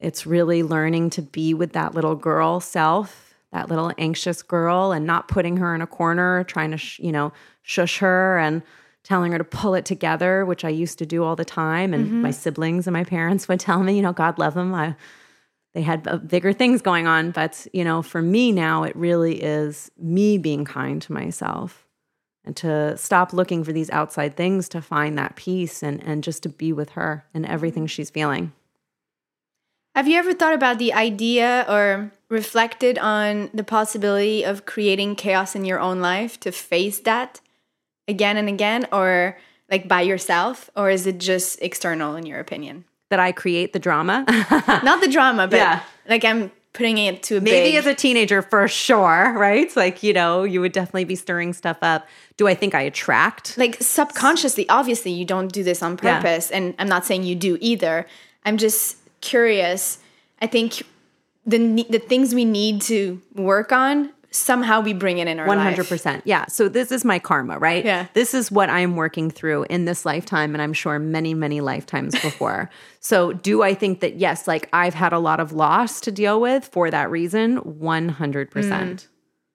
[0.00, 5.04] It's really learning to be with that little girl self, that little anxious girl, and
[5.04, 7.32] not putting her in a corner, trying to, sh- you know,
[7.62, 8.62] shush her and
[9.02, 11.92] telling her to pull it together, which I used to do all the time.
[11.94, 12.22] And mm-hmm.
[12.22, 14.74] my siblings and my parents would tell me, you know, God love them.
[14.74, 14.94] I,
[15.76, 17.32] they had uh, bigger things going on.
[17.32, 21.86] But, you know, for me now, it really is me being kind to myself
[22.46, 26.42] and to stop looking for these outside things to find that peace and, and just
[26.44, 28.52] to be with her and everything she's feeling.
[29.94, 35.54] Have you ever thought about the idea or reflected on the possibility of creating chaos
[35.54, 37.42] in your own life to face that
[38.08, 39.36] again and again, or
[39.70, 42.86] like by yourself, or is it just external in your opinion?
[43.10, 44.24] That I create the drama.
[44.82, 45.80] Not the drama, but Yeah.
[46.08, 47.74] like I'm putting it to a Maybe big.
[47.76, 49.60] as a teenager, for sure, right?
[49.64, 52.06] It's like, you know, you would definitely be stirring stuff up.
[52.36, 53.56] Do I think I attract?
[53.56, 56.16] like subconsciously obviously you don't do this on Yeah.
[56.20, 58.06] purpose and i'm not saying you do either
[58.44, 59.98] i'm just curious
[60.42, 60.82] i think
[61.46, 65.58] the the things we need to work on somehow we bring it in our One
[65.58, 66.22] life hundred percent.
[66.24, 66.46] Yeah.
[66.46, 67.84] So this is my karma, right?
[67.84, 68.06] Yeah.
[68.14, 72.12] This is what I'm working through in this lifetime, and I'm sure many, many lifetimes
[72.20, 72.70] before.
[73.00, 76.40] so do I think that yes, like I've had a lot of loss to deal
[76.40, 77.56] with for that reason?
[77.56, 79.02] One hundred percent.
[79.02, 79.08] Mm.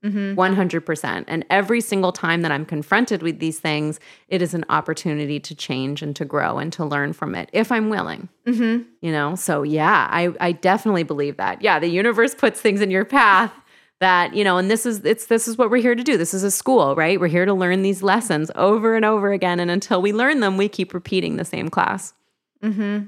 [0.03, 0.36] Mm-hmm.
[0.36, 1.27] One hundred percent.
[1.29, 5.53] And every single time that I'm confronted with these things, it is an opportunity to
[5.53, 8.27] change and to grow and to learn from it if I'm willing.
[8.47, 8.84] Mm-hmm.
[9.01, 9.36] You know.
[9.36, 11.62] So yeah, I I definitely believe that.
[11.62, 13.53] Yeah, the universe puts things in your path
[14.01, 16.17] that you know and this is it's this is what we're here to do.
[16.17, 17.19] This is a school right?
[17.19, 19.59] We're here to learn these lessons over and over again.
[19.59, 22.13] And until we learn them we keep repeating the same class.
[22.61, 23.05] Mm-hmm.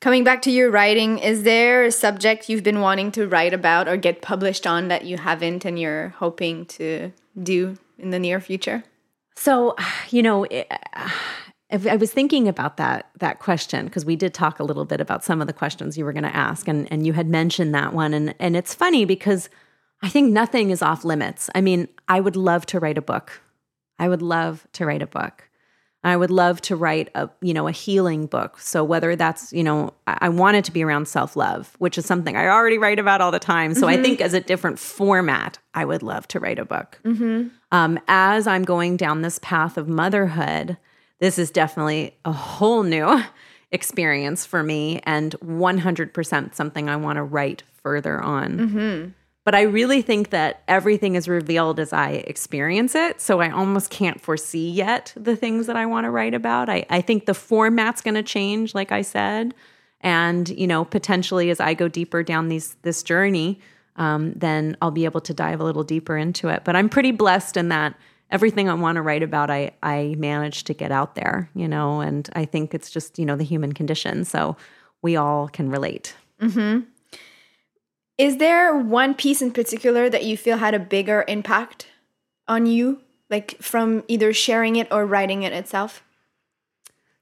[0.00, 3.88] Coming back to your writing, is there a subject you've been wanting to write about
[3.88, 7.10] or get published on that you haven't and you're hoping to
[7.42, 8.84] do in the near future?
[9.34, 9.74] So,
[10.10, 10.46] you know,
[11.70, 15.24] I was thinking about that that question because we did talk a little bit about
[15.24, 17.92] some of the questions you were going to ask, and and you had mentioned that
[17.92, 19.48] one, and and it's funny because
[20.02, 21.50] I think nothing is off limits.
[21.54, 23.40] I mean, I would love to write a book.
[23.98, 25.48] I would love to write a book.
[26.04, 28.60] I would love to write a, you know, a healing book.
[28.60, 32.06] So whether that's, you know, I, I want it to be around self-love, which is
[32.06, 33.74] something I already write about all the time.
[33.74, 33.98] So mm-hmm.
[33.98, 37.00] I think as a different format, I would love to write a book.
[37.04, 37.48] Mm-hmm.
[37.72, 40.76] Um, as I'm going down this path of motherhood,
[41.18, 43.20] this is definitely a whole new
[43.72, 48.58] experience for me and 100% something I want to write further on.
[48.58, 49.10] Mm-hmm.
[49.48, 53.18] But I really think that everything is revealed as I experience it.
[53.18, 56.68] So I almost can't foresee yet the things that I want to write about.
[56.68, 59.54] I, I think the format's going to change, like I said.
[60.02, 63.58] And, you know, potentially as I go deeper down these this journey,
[63.96, 66.64] um, then I'll be able to dive a little deeper into it.
[66.64, 67.94] But I'm pretty blessed in that
[68.30, 72.02] everything I want to write about, I I managed to get out there, you know,
[72.02, 74.26] and I think it's just, you know, the human condition.
[74.26, 74.58] So
[75.00, 76.14] we all can relate.
[76.38, 76.80] Mm-hmm.
[78.18, 81.86] Is there one piece in particular that you feel had a bigger impact
[82.48, 83.00] on you,
[83.30, 86.02] like from either sharing it or writing it itself?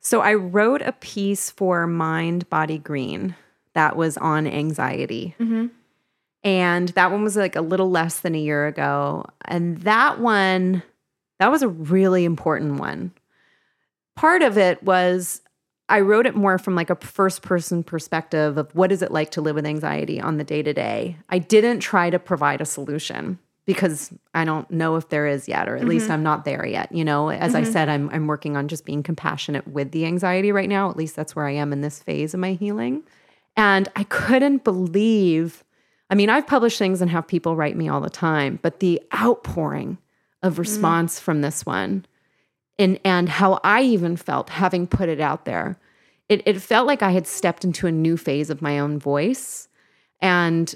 [0.00, 3.36] So I wrote a piece for Mind Body Green
[3.74, 5.34] that was on anxiety.
[5.38, 5.66] Mm-hmm.
[6.42, 9.26] And that one was like a little less than a year ago.
[9.44, 10.82] And that one,
[11.40, 13.12] that was a really important one.
[14.14, 15.42] Part of it was
[15.88, 19.30] I wrote it more from like a first person perspective of what is it like
[19.32, 21.16] to live with anxiety on the day to day.
[21.28, 25.68] I didn't try to provide a solution because I don't know if there is yet,
[25.68, 25.90] or at mm-hmm.
[25.90, 26.90] least I'm not there yet.
[26.92, 27.68] You know, as mm-hmm.
[27.68, 30.90] I said, I'm I'm working on just being compassionate with the anxiety right now.
[30.90, 33.02] At least that's where I am in this phase of my healing.
[33.56, 35.64] And I couldn't believe,
[36.10, 39.02] I mean, I've published things and have people write me all the time, but the
[39.14, 39.98] outpouring
[40.42, 40.58] of mm.
[40.58, 41.24] response mm-hmm.
[41.24, 42.04] from this one
[42.78, 45.78] and and how I even felt having put it out there.
[46.28, 49.68] It it felt like I had stepped into a new phase of my own voice
[50.20, 50.74] and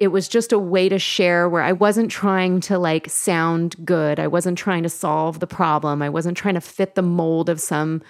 [0.00, 4.18] it was just a way to share where I wasn't trying to like sound good.
[4.18, 6.02] I wasn't trying to solve the problem.
[6.02, 8.02] I wasn't trying to fit the mold of some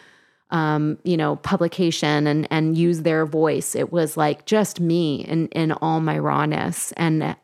[0.51, 3.75] um, you know, publication and and use their voice.
[3.75, 6.93] It was like just me in in all my rawness.
[6.93, 7.37] And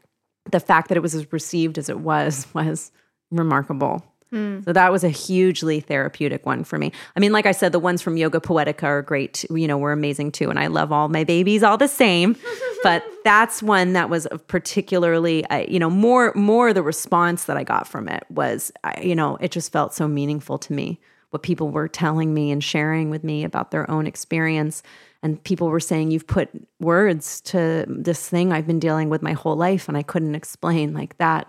[0.51, 2.93] the fact that it was as received as it was was
[3.31, 4.05] remarkable.
[4.33, 4.65] Mm.
[4.65, 6.93] So that was a hugely therapeutic one for me.
[7.17, 9.45] I mean, like I said, the ones from Yoga Poetica are great.
[9.51, 12.37] You know, were amazing too, and I love all my babies all the same.
[12.83, 17.65] but that's one that was particularly, uh, you know, more more the response that I
[17.65, 18.71] got from it was,
[19.03, 21.01] you know, it just felt so meaningful to me.
[21.31, 24.83] What people were telling me and sharing with me about their own experience.
[25.23, 29.33] And people were saying, You've put words to this thing I've been dealing with my
[29.33, 31.49] whole life, and I couldn't explain like that.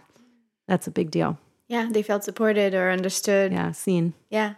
[0.67, 1.37] That's a big deal.
[1.71, 3.53] Yeah, they felt supported or understood.
[3.53, 4.13] Yeah, seen.
[4.29, 4.55] Yeah.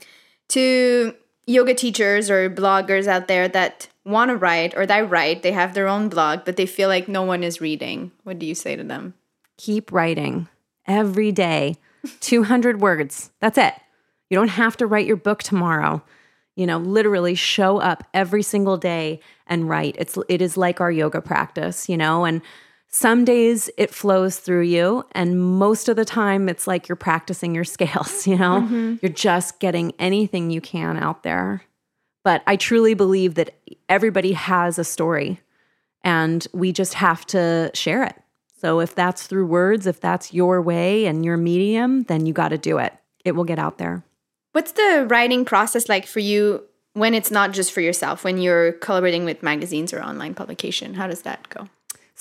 [0.50, 1.14] To
[1.46, 5.76] yoga teachers or bloggers out there that want to write or that write, they have
[5.76, 8.12] their own blog, but they feel like no one is reading.
[8.24, 9.14] What do you say to them?
[9.58, 10.48] Keep writing
[10.88, 11.76] every day,
[12.22, 13.30] 200 words.
[13.40, 13.76] That's it.
[14.32, 16.02] You don't have to write your book tomorrow.
[16.56, 19.98] You know, literally show up every single day and write.
[20.00, 22.42] It's it is like our yoga practice, you know, and
[22.94, 27.56] some days it flows through you, and most of the time it's like you're practicing
[27.56, 28.62] your scales, you know?
[28.62, 28.96] Mm-hmm.
[29.02, 31.64] You're just getting anything you can out there.
[32.24, 33.56] But I truly believe that
[33.90, 35.42] everybody has a story,
[36.04, 38.16] and we just have to share it.
[38.62, 42.50] So if that's through words, if that's your way and your medium, then you got
[42.50, 42.94] to do it.
[43.26, 44.04] It will get out there.
[44.52, 48.74] What's the writing process like for you when it's not just for yourself, when you're
[48.74, 50.94] collaborating with magazines or online publication?
[50.94, 51.68] How does that go?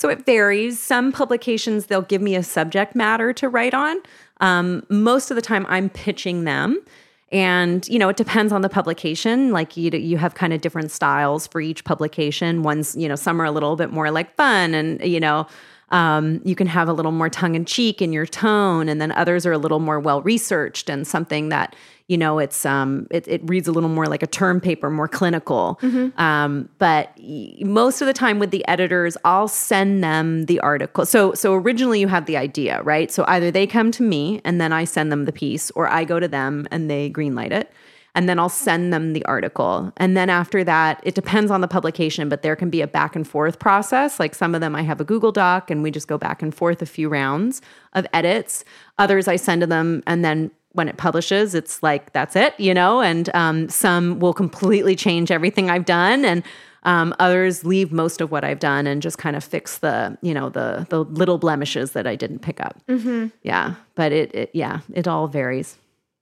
[0.03, 0.81] So it varies.
[0.81, 3.95] Some publications, they'll give me a subject matter to write on.
[4.41, 6.77] Um, most of the time, I'm pitching them.
[7.31, 9.53] And, you know, it depends on the publication.
[9.53, 12.63] Like you, you have kind of different styles for each publication.
[12.63, 15.47] One's, you know, some are a little bit more like fun and, you know,
[15.91, 19.11] um, you can have a little more tongue in cheek in your tone, and then
[19.11, 21.75] others are a little more well researched and something that
[22.07, 25.07] you know it's um it, it reads a little more like a term paper more
[25.07, 26.19] clinical mm-hmm.
[26.21, 27.17] um, but
[27.61, 31.99] most of the time with the editors i'll send them the article so so originally
[31.99, 35.11] you have the idea right so either they come to me and then i send
[35.11, 37.71] them the piece or i go to them and they greenlight it
[38.15, 39.91] and then I'll send them the article.
[39.97, 43.15] And then after that, it depends on the publication, but there can be a back
[43.15, 44.19] and forth process.
[44.19, 46.53] Like some of them, I have a Google Doc and we just go back and
[46.53, 47.61] forth a few rounds
[47.93, 48.63] of edits.
[48.99, 52.73] Others, I send to them and then when it publishes, it's like, that's it, you
[52.73, 53.01] know?
[53.01, 56.25] And um, some will completely change everything I've done.
[56.25, 56.43] And
[56.85, 60.33] Um, others leave most of what I've done and just kind of fix the, you
[60.33, 62.75] know, the the little blemishes that I didn't pick up.
[62.89, 63.27] Mm-hmm.
[63.41, 65.77] Yeah, but it, it, yeah, it all varies.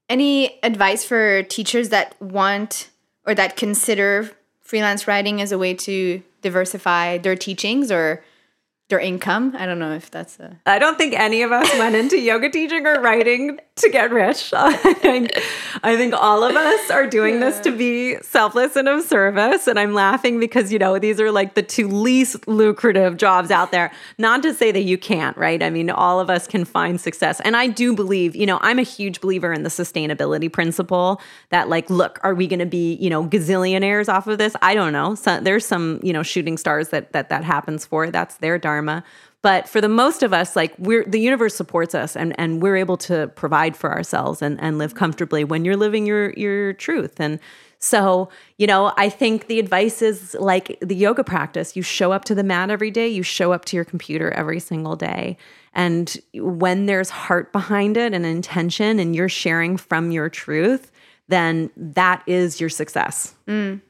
[0.08, 2.92] Any advice for teachers that want
[3.26, 4.30] or that consider
[4.62, 8.24] freelance writing as a way to diversify their teachings or
[8.92, 9.56] their income.
[9.58, 10.60] I don't know if that's a.
[10.66, 14.54] I don't think any of us went into yoga teaching or writing to get rich.
[14.56, 15.32] I think,
[15.82, 17.50] I think all of us are doing yeah.
[17.50, 19.68] this to be selfless and of service.
[19.68, 23.72] And I'm laughing because, you know, these are like the two least lucrative jobs out
[23.72, 23.92] there.
[24.18, 25.64] Not to say that you can't, right?
[25.64, 27.40] I mean, all of us can find success.
[27.42, 31.70] And I do believe, you know, I'm a huge believer in the sustainability principle that,
[31.70, 34.56] like, look, are we going to be, you know, gazillionaires off of this?
[34.62, 35.16] I don't know.
[35.16, 38.12] So there's some, you know, shooting stars that that that happens for.
[38.12, 38.81] That's their dharma.
[39.42, 42.78] But for the most of us, like we're the universe supports us and, and we're
[42.78, 47.20] able to provide for ourselves and, and live comfortably when you're living your your truth.
[47.20, 47.40] And
[47.80, 51.76] so, you know, I think the advice is like the yoga practice.
[51.76, 54.60] You show up to the mat every day, you show up to your computer every
[54.60, 55.38] single day.
[55.74, 60.92] And when there's heart behind it and intention and you're sharing from your truth,
[61.28, 63.34] then that is your success.
[63.48, 63.82] Mm.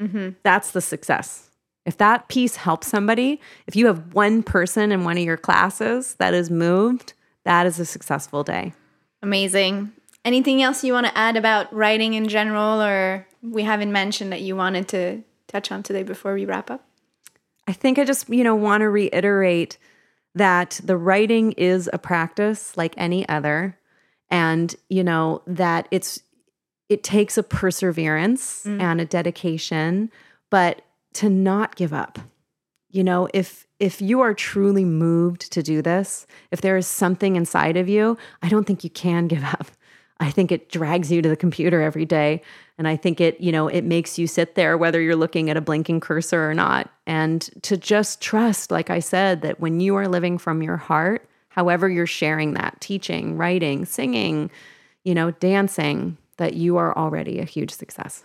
[0.00, 0.28] Mm-hmm.
[0.44, 1.50] That's the success.
[1.84, 6.14] If that piece helps somebody, if you have one person in one of your classes
[6.16, 7.14] that is moved,
[7.44, 8.72] that is a successful day.
[9.22, 9.92] Amazing.
[10.24, 14.42] Anything else you want to add about writing in general, or we haven't mentioned that
[14.42, 16.84] you wanted to touch on today before we wrap up?
[17.66, 19.78] I think I just, you know, want to reiterate
[20.34, 23.78] that the writing is a practice like any other
[24.30, 26.22] and, you know, that it's
[26.88, 28.80] it takes a perseverance mm.
[28.80, 30.10] and a dedication,
[30.50, 30.82] but
[31.14, 32.18] to not give up.
[32.90, 37.36] You know, if if you are truly moved to do this, if there is something
[37.36, 39.66] inside of you, I don't think you can give up.
[40.20, 42.42] I think it drags you to the computer every day
[42.78, 45.56] and I think it, you know, it makes you sit there whether you're looking at
[45.56, 49.96] a blinking cursor or not and to just trust like I said that when you
[49.96, 54.48] are living from your heart, however you're sharing that, teaching, writing, singing,
[55.02, 58.24] you know, dancing, that you are already a huge success.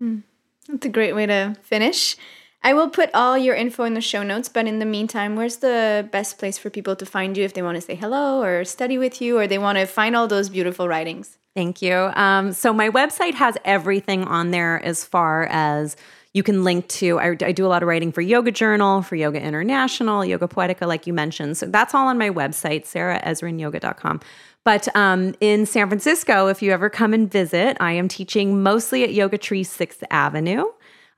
[0.00, 0.22] Mm.
[0.68, 2.16] That's a great way to finish.
[2.64, 5.56] I will put all your info in the show notes, but in the meantime, where's
[5.56, 8.64] the best place for people to find you if they want to say hello or
[8.64, 11.38] study with you or they want to find all those beautiful writings?
[11.54, 11.94] Thank you.
[12.14, 15.96] Um, so, my website has everything on there as far as
[16.32, 17.18] you can link to.
[17.18, 20.86] I, I, do a lot of writing for Yoga Journal, for Yoga International, Yoga Poetica,
[20.86, 21.58] like you mentioned.
[21.58, 24.20] So, that's all on my website, sarahezrinyoga.com.
[24.64, 29.02] But um, in San Francisco, if you ever come and visit, I am teaching mostly
[29.02, 30.64] at Yoga Tree 6th Avenue.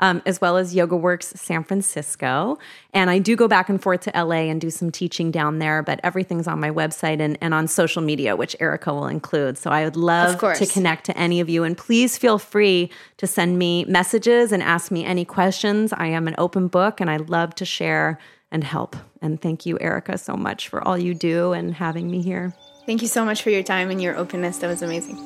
[0.01, 2.59] Um, as well as Yoga Works San Francisco.
[2.92, 5.84] And I do go back and forth to LA and do some teaching down there,
[5.84, 9.57] but everything's on my website and, and on social media, which Erica will include.
[9.57, 11.62] So I would love to connect to any of you.
[11.62, 15.92] And please feel free to send me messages and ask me any questions.
[15.92, 18.18] I am an open book and I love to share
[18.51, 18.97] and help.
[19.22, 22.53] And thank you, Erica, so much for all you do and having me here.
[22.87, 24.59] Thank you so much for your time and your openness.
[24.59, 25.16] That was amazing.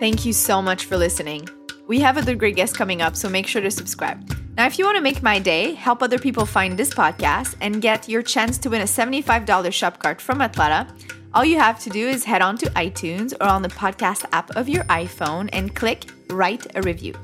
[0.00, 1.48] Thank you so much for listening.
[1.86, 4.32] We have other great guests coming up, so make sure to subscribe.
[4.56, 7.80] Now, if you want to make my day, help other people find this podcast, and
[7.80, 10.88] get your chance to win a $75 shop card from Athleta,
[11.32, 14.50] all you have to do is head on to iTunes or on the podcast app
[14.56, 17.14] of your iPhone and click Write a Review.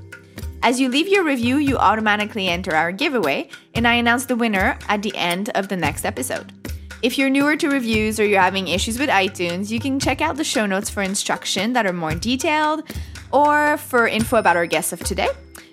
[0.63, 4.79] As you leave your review, you automatically enter our giveaway, and I announce the winner
[4.89, 6.64] at the end of the next episode.
[7.05, 10.39] If you're newer to reviews or you're having issues with iTunes, you can check out
[10.39, 12.83] the show notes for instruction that are more detailed
[13.31, 15.29] or for info about our guests of today.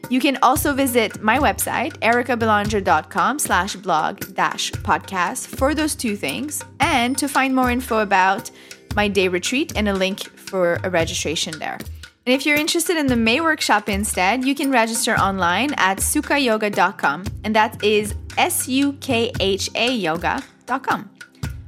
[0.09, 6.65] You can also visit my website, ericabelanger.com slash blog dash podcast for those two things
[6.81, 8.51] and to find more info about
[8.93, 11.77] my day retreat and a link for a registration there.
[12.25, 17.23] And if you're interested in the May workshop instead, you can register online at sukhayoga.com
[17.45, 21.10] and that is S U K H A yoga.com.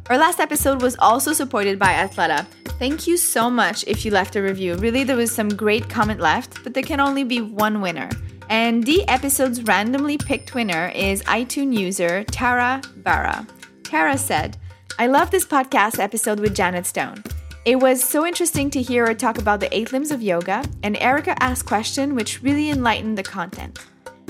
[0.10, 2.46] Our last episode was also supported by Athleta.
[2.78, 4.76] Thank you so much if you left a review.
[4.76, 8.10] Really, there was some great comment left, but there can only be one winner.
[8.50, 13.48] And the episode's randomly picked winner is iTunes user Tara Barra.
[13.84, 14.58] Tara said,
[15.00, 17.24] I love this podcast episode with Janet Stone.
[17.64, 20.98] It was so interesting to hear her talk about the eight limbs of yoga, and
[20.98, 23.80] Erica asked questions which really enlightened the content.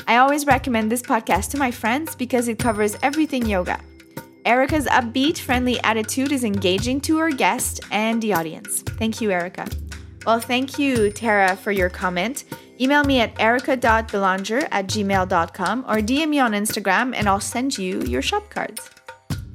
[0.06, 3.80] I always recommend this podcast to my friends because it covers everything yoga.
[4.46, 8.82] Erica's upbeat, friendly attitude is engaging to her guest and the audience.
[8.82, 9.68] Thank you, Erica.
[10.26, 12.46] Well, thank you, Tara, for your comment.
[12.80, 18.02] Email me at erica.belanger at gmail.com or DM me on Instagram and I'll send you
[18.02, 18.90] your shop cards.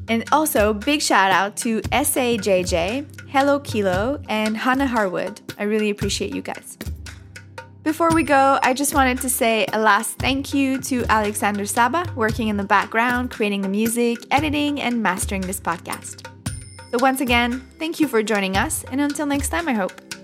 [0.09, 5.41] And also, big shout out to SAJJ, Hello Kilo, and Hannah Harwood.
[5.59, 6.78] I really appreciate you guys.
[7.89, 12.05] Before we go, I just wanted to say a last thank you to Alexander Saba,
[12.14, 16.28] working in the background, creating the music, editing, and mastering this podcast.
[16.91, 20.18] So, once again, thank you for joining us, and until next time, I hope.